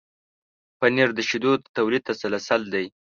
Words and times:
پنېر 0.79 1.09
د 1.15 1.19
شیدو 1.29 1.51
د 1.61 1.65
تولید 1.77 2.03
تسلسل 2.09 2.61
دی. 2.73 2.85